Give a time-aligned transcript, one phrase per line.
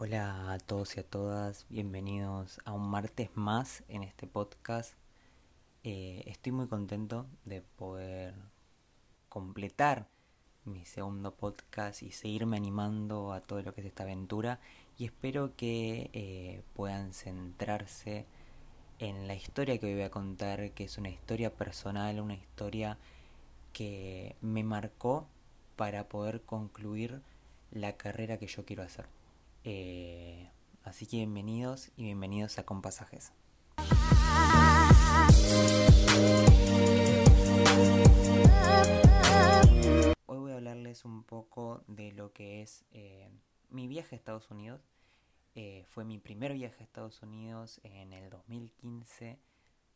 [0.00, 4.94] Hola a todos y a todas, bienvenidos a un martes más en este podcast.
[5.82, 8.32] Eh, estoy muy contento de poder
[9.28, 10.06] completar
[10.64, 14.60] mi segundo podcast y seguirme animando a todo lo que es esta aventura
[14.98, 18.24] y espero que eh, puedan centrarse
[19.00, 22.98] en la historia que hoy voy a contar, que es una historia personal, una historia
[23.72, 25.26] que me marcó
[25.74, 27.20] para poder concluir
[27.72, 29.18] la carrera que yo quiero hacer.
[29.70, 30.50] Eh,
[30.82, 33.34] así que bienvenidos y bienvenidos a Compasajes.
[40.24, 43.28] Hoy voy a hablarles un poco de lo que es eh,
[43.68, 44.80] mi viaje a Estados Unidos.
[45.54, 49.38] Eh, fue mi primer viaje a Estados Unidos en el 2015.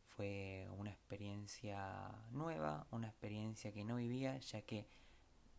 [0.04, 4.86] Fue una experiencia nueva, una experiencia que no vivía, ya que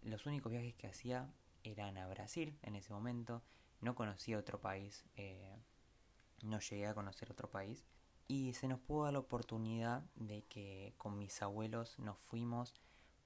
[0.03, 1.33] los únicos viajes que hacía
[1.63, 3.41] eran a Brasil en ese momento.
[3.81, 5.57] No conocía otro país, eh,
[6.41, 7.85] no llegué a conocer otro país.
[8.27, 12.73] Y se nos pudo dar la oportunidad de que con mis abuelos nos fuimos,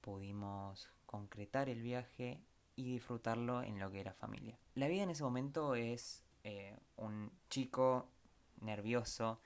[0.00, 2.42] pudimos concretar el viaje
[2.74, 4.58] y disfrutarlo en lo que era familia.
[4.74, 8.08] La vida en ese momento es eh, un chico
[8.60, 9.40] nervioso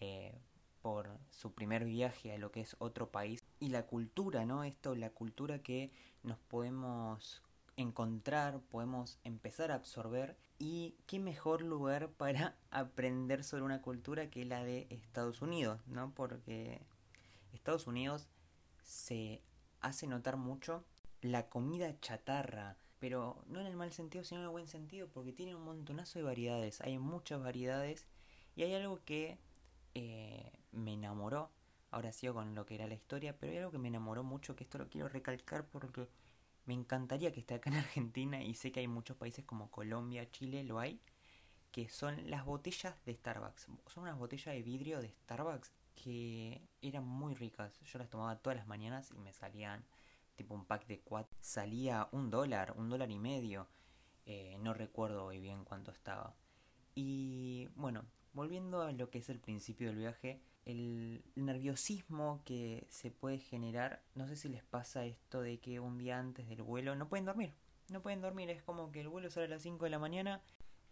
[0.00, 0.38] eh,
[0.82, 4.62] por su primer viaje a lo que es otro país y la cultura, ¿no?
[4.62, 5.90] Esto, la cultura que
[6.22, 7.42] nos podemos
[7.76, 14.44] encontrar, podemos empezar a absorber y qué mejor lugar para aprender sobre una cultura que
[14.44, 16.12] la de Estados Unidos, ¿no?
[16.14, 16.80] Porque
[17.52, 18.28] Estados Unidos
[18.82, 19.42] se
[19.80, 20.84] hace notar mucho
[21.20, 25.32] la comida chatarra, pero no en el mal sentido, sino en el buen sentido, porque
[25.32, 28.06] tiene un montonazo de variedades, hay muchas variedades
[28.54, 29.38] y hay algo que
[29.94, 31.50] eh, me enamoró,
[31.90, 34.56] ahora sigo con lo que era la historia, pero hay algo que me enamoró mucho,
[34.56, 36.08] que esto lo quiero recalcar porque
[36.66, 40.30] me encantaría que esté acá en Argentina y sé que hay muchos países como Colombia,
[40.30, 41.00] Chile, lo hay,
[41.70, 43.68] que son las botellas de Starbucks.
[43.86, 47.80] Son unas botellas de vidrio de Starbucks que eran muy ricas.
[47.80, 49.84] Yo las tomaba todas las mañanas y me salían
[50.36, 51.36] tipo un pack de cuatro.
[51.40, 53.68] Salía un dólar, un dólar y medio.
[54.26, 56.34] Eh, no recuerdo hoy bien cuánto estaba.
[56.94, 63.10] Y bueno, volviendo a lo que es el principio del viaje, el nerviosismo que se
[63.10, 66.96] puede generar, no sé si les pasa esto de que un día antes del vuelo
[66.96, 67.54] no pueden dormir,
[67.88, 70.42] no pueden dormir, es como que el vuelo sale a las 5 de la mañana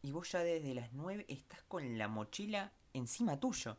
[0.01, 3.77] y vos ya desde las 9 estás con la mochila encima tuyo.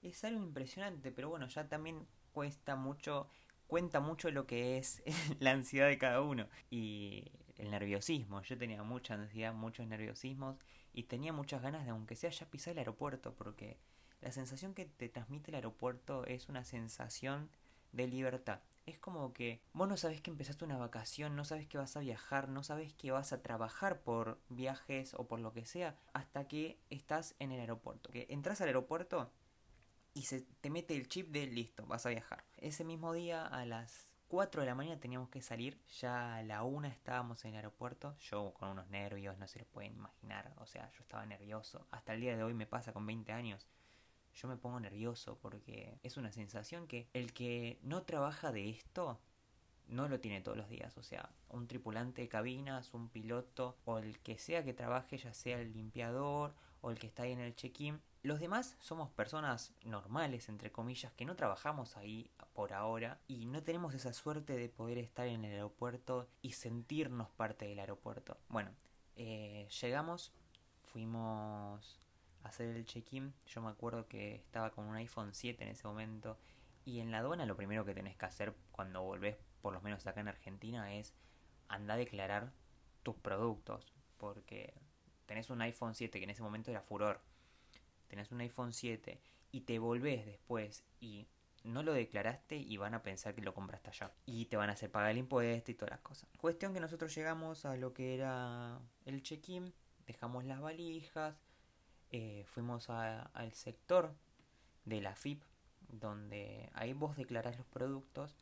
[0.00, 3.28] Es algo impresionante, pero bueno, ya también cuesta mucho,
[3.66, 5.02] cuenta mucho lo que es
[5.40, 8.42] la ansiedad de cada uno y el nerviosismo.
[8.42, 10.56] Yo tenía mucha ansiedad, muchos nerviosismos
[10.92, 13.78] y tenía muchas ganas de aunque sea ya pisar el aeropuerto porque
[14.22, 17.50] la sensación que te transmite el aeropuerto es una sensación
[17.90, 18.60] de libertad.
[18.86, 22.00] Es como que vos no sabes que empezaste una vacación, no sabes que vas a
[22.00, 26.46] viajar, no sabes que vas a trabajar por viajes o por lo que sea, hasta
[26.46, 28.10] que estás en el aeropuerto.
[28.10, 29.30] Que entras al aeropuerto
[30.14, 32.44] y se te mete el chip de listo, vas a viajar.
[32.58, 36.62] Ese mismo día a las 4 de la mañana teníamos que salir, ya a la
[36.62, 40.66] 1 estábamos en el aeropuerto, yo con unos nervios, no se lo pueden imaginar, o
[40.66, 41.86] sea, yo estaba nervioso.
[41.90, 43.66] Hasta el día de hoy me pasa con 20 años
[44.34, 49.20] yo me pongo nervioso porque es una sensación que el que no trabaja de esto
[49.88, 50.96] no lo tiene todos los días.
[50.96, 55.34] O sea, un tripulante de cabinas, un piloto o el que sea que trabaje, ya
[55.34, 58.00] sea el limpiador o el que está ahí en el check-in.
[58.22, 63.62] Los demás somos personas normales, entre comillas, que no trabajamos ahí por ahora y no
[63.62, 68.38] tenemos esa suerte de poder estar en el aeropuerto y sentirnos parte del aeropuerto.
[68.48, 68.70] Bueno,
[69.16, 70.32] eh, llegamos,
[70.78, 71.98] fuimos
[72.44, 73.34] hacer el check-in.
[73.46, 76.38] Yo me acuerdo que estaba con un iPhone 7 en ese momento.
[76.84, 80.06] Y en la aduana lo primero que tenés que hacer cuando volvés, por lo menos
[80.06, 81.14] acá en Argentina, es
[81.68, 82.52] andar a declarar
[83.02, 83.92] tus productos.
[84.18, 84.74] Porque
[85.26, 87.20] tenés un iPhone 7 que en ese momento era furor.
[88.08, 89.20] Tenés un iPhone 7
[89.52, 91.26] y te volvés después y
[91.64, 94.12] no lo declaraste y van a pensar que lo compraste allá.
[94.26, 96.28] Y te van a hacer pagar el impuesto y todas las cosas.
[96.38, 99.72] Cuestión que nosotros llegamos a lo que era el check-in,
[100.06, 101.40] dejamos las valijas,
[102.12, 104.14] eh, fuimos al sector
[104.84, 105.42] de la FIP,
[105.88, 108.36] donde ahí vos declarás los productos.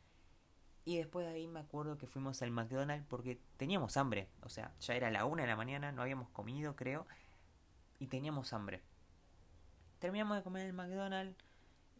[0.83, 4.27] Y después de ahí me acuerdo que fuimos al McDonald's porque teníamos hambre.
[4.41, 7.07] O sea, ya era la una de la mañana, no habíamos comido, creo.
[7.97, 8.81] Y teníamos hambre.
[9.99, 11.37] Terminamos de comer el McDonald's.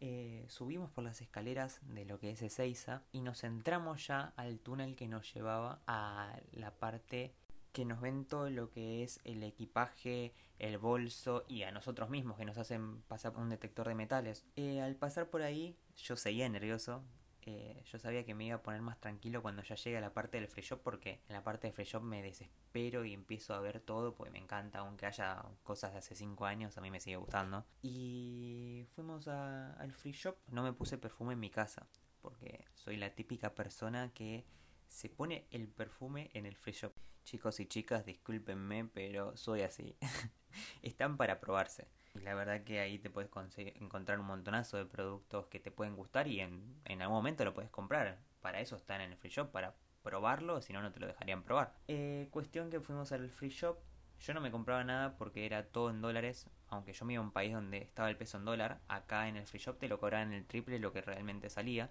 [0.00, 4.58] Eh, subimos por las escaleras de lo que es Ezeiza y nos entramos ya al
[4.58, 7.32] túnel que nos llevaba a la parte
[7.72, 12.36] que nos ven todo lo que es el equipaje, el bolso y a nosotros mismos
[12.36, 14.44] que nos hacen pasar un detector de metales.
[14.56, 17.02] Eh, al pasar por ahí yo seguía nervioso,
[17.44, 20.14] eh, yo sabía que me iba a poner más tranquilo cuando ya llegue a la
[20.14, 23.54] parte del free shop porque en la parte del free shop me desespero y empiezo
[23.54, 26.90] a ver todo porque me encanta, aunque haya cosas de hace 5 años, a mí
[26.90, 27.66] me sigue gustando.
[27.82, 31.88] Y fuimos al free shop, no me puse perfume en mi casa
[32.22, 34.46] porque soy la típica persona que
[34.88, 36.91] se pone el perfume en el free shop.
[37.32, 39.96] Chicos y chicas, discúlpenme, pero soy así.
[40.82, 41.88] Están para probarse.
[42.14, 45.96] Y la verdad que ahí te puedes encontrar un montonazo de productos que te pueden
[45.96, 48.18] gustar y en, algún momento lo puedes comprar.
[48.42, 51.42] Para eso están en el free shop, para probarlo, si no, no te lo dejarían
[51.42, 51.74] probar.
[51.88, 53.78] Eh, cuestión que fuimos al free shop.
[54.20, 57.24] Yo no me compraba nada porque era todo en dólares, aunque yo me iba a
[57.24, 58.82] un país donde estaba el peso en dólar.
[58.88, 61.88] Acá en el free shop te lo cobraban el triple lo que realmente salía.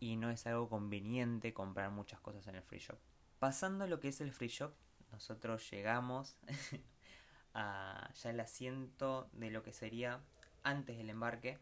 [0.00, 2.96] Y no es algo conveniente comprar muchas cosas en el free shop.
[3.42, 4.72] Pasando lo que es el free shop,
[5.10, 6.36] nosotros llegamos
[7.54, 10.20] a ya el asiento de lo que sería
[10.62, 11.58] antes del embarque.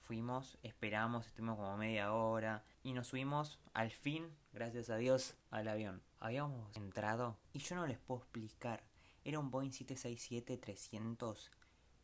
[0.00, 5.68] Fuimos, esperamos, estuvimos como media hora y nos subimos al fin, gracias a Dios, al
[5.68, 6.02] avión.
[6.18, 8.82] Habíamos entrado y yo no les puedo explicar.
[9.24, 11.48] Era un Boeing 767-300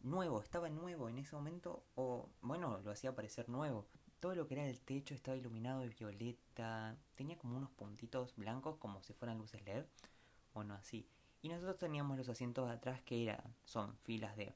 [0.06, 3.86] nuevo, estaba nuevo en ese momento o bueno, lo hacía parecer nuevo.
[4.20, 8.76] Todo lo que era el techo estaba iluminado de violeta, tenía como unos puntitos blancos
[8.78, 9.84] como si fueran luces LED.
[10.54, 11.06] Bueno, así.
[11.42, 14.54] Y nosotros teníamos los asientos de atrás que eran, son filas de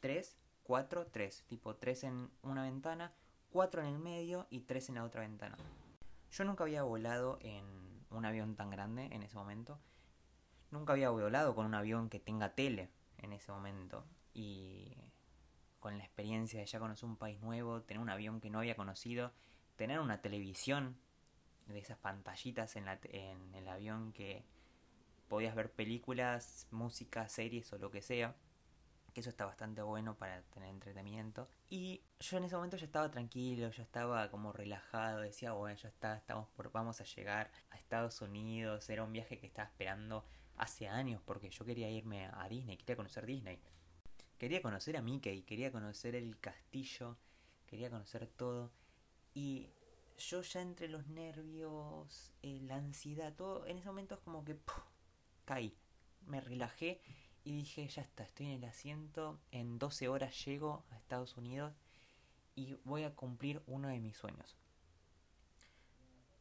[0.00, 1.44] 3, 4, 3.
[1.46, 3.12] Tipo 3 en una ventana,
[3.50, 5.56] 4 en el medio y 3 en la otra ventana.
[6.30, 7.64] Yo nunca había volado en
[8.10, 9.78] un avión tan grande en ese momento.
[10.70, 14.04] Nunca había volado con un avión que tenga tele en ese momento.
[14.38, 14.94] Y
[15.80, 18.76] con la experiencia de ya conocer un país nuevo, tener un avión que no había
[18.76, 19.32] conocido,
[19.74, 20.96] tener una televisión
[21.66, 24.44] de esas pantallitas en, la, en el avión que
[25.26, 28.36] podías ver películas, música, series o lo que sea.
[29.12, 31.48] Que eso está bastante bueno para tener entretenimiento.
[31.68, 35.88] Y yo en ese momento ya estaba tranquilo, ya estaba como relajado, decía, bueno, ya
[35.88, 38.88] está, estamos por, vamos a llegar a Estados Unidos.
[38.88, 40.24] Era un viaje que estaba esperando
[40.56, 43.60] hace años porque yo quería irme a Disney, quería conocer Disney.
[44.38, 47.16] Quería conocer a Mickey, quería conocer el castillo,
[47.66, 48.70] quería conocer todo.
[49.34, 49.70] Y
[50.16, 54.56] yo ya entre los nervios, eh, la ansiedad, todo, en ese momento es como que
[55.44, 55.76] caí,
[56.26, 57.00] me relajé
[57.42, 61.74] y dije, ya está, estoy en el asiento, en 12 horas llego a Estados Unidos
[62.54, 64.56] y voy a cumplir uno de mis sueños.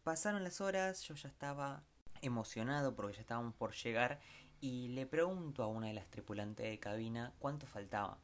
[0.03, 1.83] Pasaron las horas, yo ya estaba
[2.21, 4.19] emocionado porque ya estábamos por llegar
[4.59, 8.17] y le pregunto a una de las tripulantes de cabina cuánto faltaba.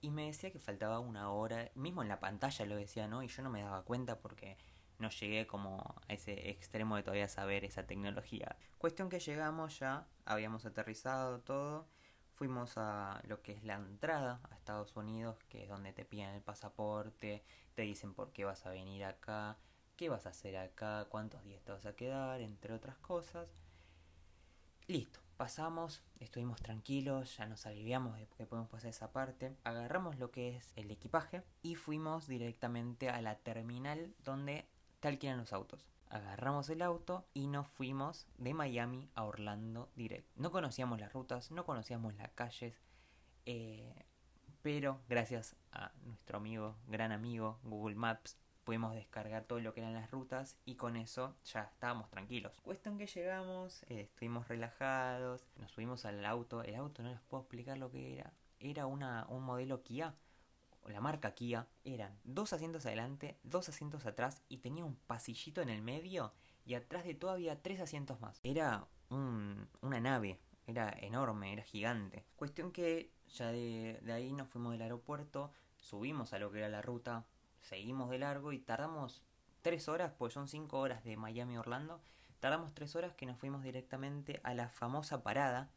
[0.00, 3.22] Y me decía que faltaba una hora, mismo en la pantalla lo decía, ¿no?
[3.22, 4.56] Y yo no me daba cuenta porque
[4.98, 5.78] no llegué como
[6.08, 8.56] a ese extremo de todavía saber esa tecnología.
[8.78, 11.86] Cuestión que llegamos ya, habíamos aterrizado todo,
[12.34, 16.34] fuimos a lo que es la entrada a Estados Unidos, que es donde te piden
[16.34, 17.42] el pasaporte,
[17.74, 19.58] te dicen por qué vas a venir acá,
[19.96, 23.52] qué vas a hacer acá, cuántos días te vas a quedar, entre otras cosas.
[24.86, 30.30] Listo, pasamos, estuvimos tranquilos, ya nos aliviamos de que podemos pasar esa parte, agarramos lo
[30.30, 34.66] que es el equipaje y fuimos directamente a la terminal donde
[35.00, 35.88] te alquilan los autos.
[36.10, 40.28] Agarramos el auto y nos fuimos de Miami a Orlando direct.
[40.36, 42.74] No conocíamos las rutas, no conocíamos las calles,
[43.46, 44.04] eh,
[44.60, 49.94] pero gracias a nuestro amigo, gran amigo Google Maps, pudimos descargar todo lo que eran
[49.94, 52.60] las rutas y con eso ya estábamos tranquilos.
[52.62, 57.42] Cuestión que llegamos, eh, estuvimos relajados, nos subimos al auto, el auto no les puedo
[57.42, 60.14] explicar lo que era, era una, un modelo Kia
[60.88, 65.68] la marca Kia, eran dos asientos adelante, dos asientos atrás y tenía un pasillito en
[65.68, 66.32] el medio
[66.64, 68.40] y atrás de todo había tres asientos más.
[68.42, 72.24] Era un, una nave, era enorme, era gigante.
[72.36, 76.68] Cuestión que ya de, de ahí nos fuimos del aeropuerto, subimos a lo que era
[76.68, 77.26] la ruta,
[77.60, 79.22] seguimos de largo y tardamos
[79.62, 82.00] tres horas, pues son cinco horas de Miami Orlando.
[82.40, 85.70] Tardamos tres horas que nos fuimos directamente a la famosa parada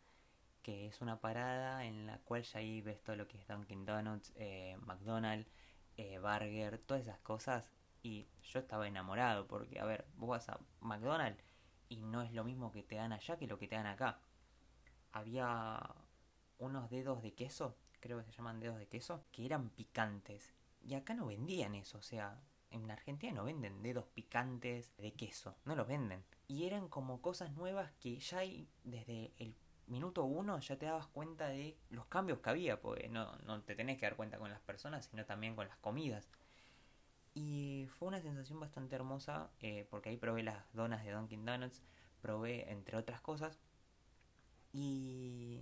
[0.63, 3.85] que es una parada en la cual ya ahí ves todo lo que es Dunkin'
[3.85, 5.51] Donuts, eh, McDonald's,
[5.97, 7.69] eh, Burger, todas esas cosas.
[8.01, 11.43] Y yo estaba enamorado porque, a ver, vos vas a McDonald's
[11.89, 14.19] y no es lo mismo que te dan allá que lo que te dan acá.
[15.11, 15.79] Había
[16.57, 20.53] unos dedos de queso, creo que se llaman dedos de queso, que eran picantes.
[20.83, 25.55] Y acá no vendían eso, o sea, en Argentina no venden dedos picantes de queso,
[25.65, 26.23] no los venden.
[26.47, 29.55] Y eran como cosas nuevas que ya hay desde el
[29.87, 33.75] minuto uno ya te dabas cuenta de los cambios que había, porque no, no te
[33.75, 36.27] tenés que dar cuenta con las personas, sino también con las comidas.
[37.35, 41.81] Y fue una sensación bastante hermosa, eh, porque ahí probé las donas de Dunkin' Donuts,
[42.21, 43.59] probé entre otras cosas,
[44.71, 45.61] y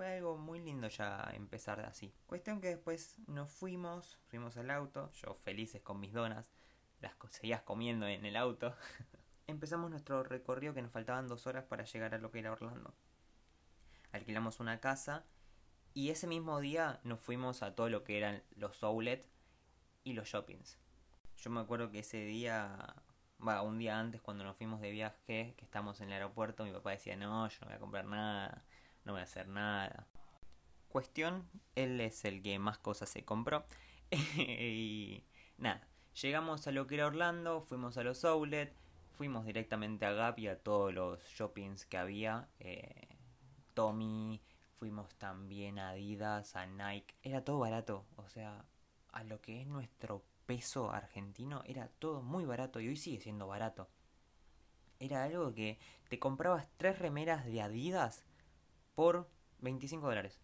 [0.00, 2.10] fue algo muy lindo ya empezar así.
[2.24, 6.50] Cuestión que después nos fuimos, fuimos al auto, yo felices con mis donas,
[7.02, 8.74] las seguías comiendo en el auto.
[9.46, 12.94] Empezamos nuestro recorrido que nos faltaban dos horas para llegar a lo que era Orlando.
[14.12, 15.26] Alquilamos una casa
[15.92, 19.28] y ese mismo día nos fuimos a todo lo que eran los outlets
[20.02, 20.78] y los shoppings.
[21.36, 22.96] Yo me acuerdo que ese día,
[23.46, 26.72] va, un día antes cuando nos fuimos de viaje, que estamos en el aeropuerto, mi
[26.72, 28.64] papá decía, no, yo no voy a comprar nada,
[29.04, 30.06] no voy a hacer nada.
[30.88, 33.64] Cuestión, él es el que más cosas se compró.
[34.36, 35.24] y
[35.58, 35.86] nada,
[36.20, 38.74] llegamos a lo que era Orlando, fuimos a los outlets,
[39.12, 42.48] fuimos directamente a Gap y a todos los shoppings que había.
[42.58, 43.08] Eh,
[43.74, 44.42] Tommy,
[44.74, 47.14] fuimos también a Adidas, a Nike.
[47.22, 48.64] Era todo barato, o sea,
[49.12, 53.46] a lo que es nuestro peso argentino, era todo muy barato y hoy sigue siendo
[53.46, 53.88] barato.
[54.98, 55.78] Era algo que
[56.08, 58.24] te comprabas tres remeras de Adidas
[58.94, 59.28] por
[59.58, 60.40] 25 dólares.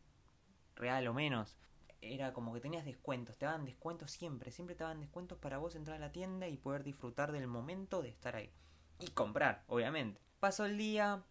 [0.75, 1.59] Real o menos.
[2.01, 5.75] Era como que tenías descuentos, te daban descuentos siempre, siempre te daban descuentos para vos
[5.75, 8.53] entrar a la tienda y poder disfrutar del momento de estar ahí.
[8.99, 10.21] Y comprar, obviamente.
[10.39, 11.25] Pasó el día,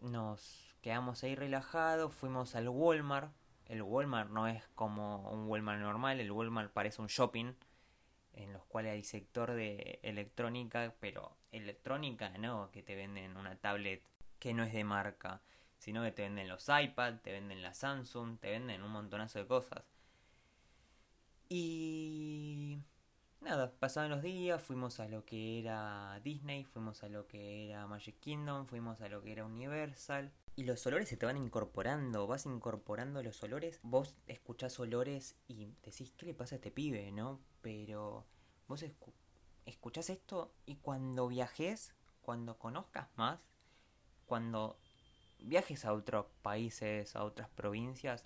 [0.00, 3.32] nos quedamos ahí relajados, fuimos al Walmart.
[3.66, 7.54] El Walmart no es como un Walmart normal, el Walmart parece un shopping
[8.34, 14.02] en los cuales hay sector de electrónica, pero electrónica no, que te venden una tablet
[14.38, 15.40] que no es de marca,
[15.84, 19.46] sino que te venden los iPad, te venden la Samsung, te venden un montonazo de
[19.46, 19.84] cosas.
[21.50, 22.78] Y
[23.42, 27.86] nada, pasaban los días, fuimos a lo que era Disney, fuimos a lo que era
[27.86, 30.32] Magic Kingdom, fuimos a lo que era Universal.
[30.56, 35.66] Y los olores se te van incorporando, vas incorporando los olores, vos escuchás olores y
[35.82, 37.40] decís, ¿qué le pasa a este pibe, no?
[37.60, 38.24] Pero
[38.68, 38.82] vos
[39.66, 43.38] escuchás esto y cuando viajes, cuando conozcas más,
[44.24, 44.78] cuando
[45.44, 48.24] viajes a otros países, a otras provincias,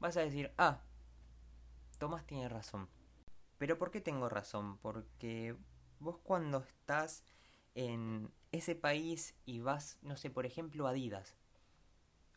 [0.00, 0.80] vas a decir, ah,
[1.98, 2.88] Tomás tiene razón.
[3.58, 4.78] Pero ¿por qué tengo razón?
[4.78, 5.56] Porque
[6.00, 7.24] vos cuando estás
[7.74, 11.34] en ese país y vas, no sé, por ejemplo, a Adidas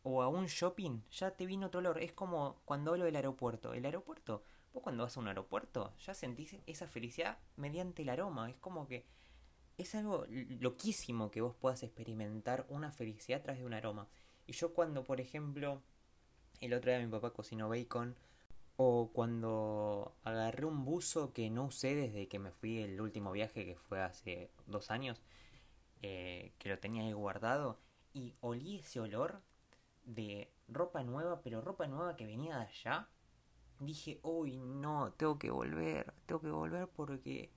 [0.03, 2.01] o a un shopping, ya te vino otro olor.
[2.01, 3.73] Es como cuando hablo del aeropuerto.
[3.73, 4.43] El aeropuerto,
[4.73, 8.49] vos cuando vas a un aeropuerto, ya sentís esa felicidad mediante el aroma.
[8.49, 9.05] Es como que
[9.77, 10.25] es algo
[10.59, 14.07] loquísimo que vos puedas experimentar una felicidad a través de un aroma.
[14.47, 15.81] Y yo cuando, por ejemplo,
[16.61, 18.15] el otro día mi papá cocinó bacon,
[18.75, 23.65] o cuando agarré un buzo que no usé desde que me fui el último viaje,
[23.65, 25.21] que fue hace dos años,
[26.01, 27.79] eh, que lo tenía ahí guardado,
[28.13, 29.41] y olí ese olor
[30.05, 33.09] de ropa nueva, pero ropa nueva que venía de allá,
[33.79, 37.51] dije, uy, no, tengo que volver, tengo que volver porque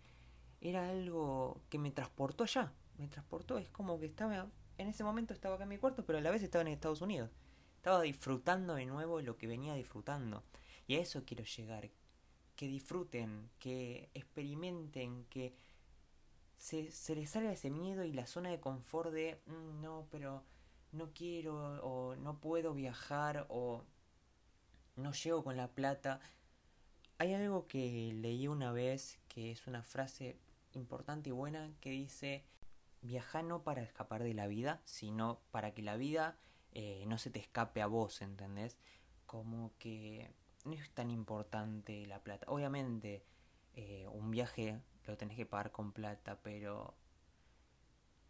[0.60, 5.32] era algo que me transportó allá, me transportó, es como que estaba, en ese momento
[5.32, 7.30] estaba acá en mi cuarto, pero a la vez estaba en Estados Unidos,
[7.76, 10.42] estaba disfrutando de nuevo lo que venía disfrutando,
[10.86, 11.90] y a eso quiero llegar,
[12.56, 15.54] que disfruten, que experimenten, que
[16.58, 20.44] se, se les salga ese miedo y la zona de confort de, mm, no, pero
[20.92, 23.84] no quiero o no puedo viajar o
[24.96, 26.20] no llego con la plata.
[27.18, 30.36] Hay algo que leí una vez que es una frase
[30.78, 32.44] importante y buena que dice
[33.02, 36.38] viaja no para escapar de la vida, sino para que la vida
[36.72, 38.78] eh, no se te escape a vos, ¿entendés?
[39.26, 40.34] Como que
[40.64, 42.46] no es tan importante la plata.
[42.48, 43.24] Obviamente
[43.74, 46.94] eh, un viaje lo tenés que pagar con plata, pero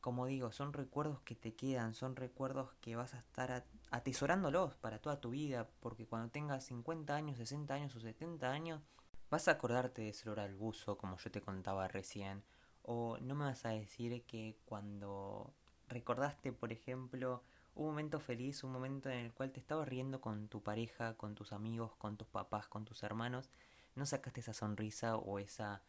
[0.00, 5.00] como digo, son recuerdos que te quedan, son recuerdos que vas a estar atesorándolos para
[5.00, 8.82] toda tu vida, porque cuando tengas 50 años, 60 años o 70 años,
[9.30, 12.42] vas a acordarte de ese al buzo, como yo te contaba recién,
[12.82, 15.54] o no me vas a decir que cuando
[15.88, 17.42] recordaste, por ejemplo,
[17.74, 21.34] un momento feliz, un momento en el cual te estabas riendo con tu pareja, con
[21.34, 23.50] tus amigos, con tus papás, con tus hermanos,
[23.94, 25.82] no sacaste esa sonrisa o esa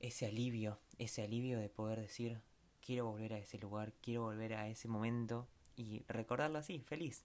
[0.00, 2.40] ese alivio, ese alivio de poder decir,
[2.80, 7.24] quiero volver a ese lugar, quiero volver a ese momento y recordarlo así, feliz.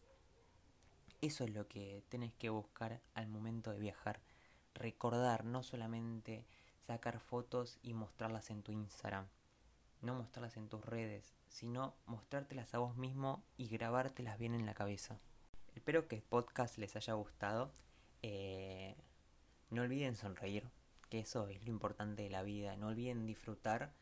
[1.22, 4.22] Eso es lo que tenés que buscar al momento de viajar.
[4.76, 6.46] Recordar, no solamente
[6.86, 9.28] sacar fotos y mostrarlas en tu Instagram,
[10.02, 14.74] no mostrarlas en tus redes, sino mostrártelas a vos mismo y grabártelas bien en la
[14.74, 15.20] cabeza.
[15.76, 17.72] Espero que el podcast les haya gustado.
[18.22, 18.96] Eh,
[19.70, 20.70] no olviden sonreír,
[21.10, 22.76] que eso es lo importante de la vida.
[22.76, 23.94] No olviden disfrutar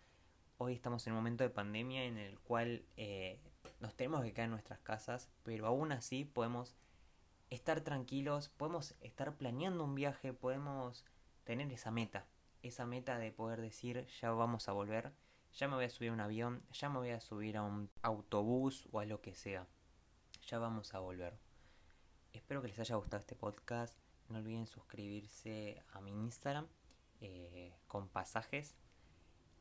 [0.64, 3.40] hoy estamos en un momento de pandemia en el cual eh,
[3.82, 6.76] nos tenemos que quedar en nuestras casas, pero aún así podemos
[7.50, 11.04] estar tranquilos, podemos estar planeando un viaje, podemos
[11.44, 12.28] tener esa meta,
[12.62, 15.12] esa meta de poder decir ya vamos a volver,
[15.54, 17.90] ya me voy a subir a un avión, ya me voy a subir a un
[18.04, 19.68] autobús o a lo que sea,
[20.48, 21.38] ya vamos a volver.
[22.34, 23.98] Espero que les haya gustado este podcast,
[24.30, 26.68] no olviden suscribirse a mi Instagram
[27.20, 28.78] eh, con pasajes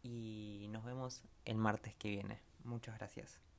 [0.03, 2.41] y nos vemos el martes que viene.
[2.63, 3.50] Muchas gracias.